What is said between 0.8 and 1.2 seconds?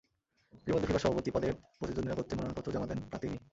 FIFA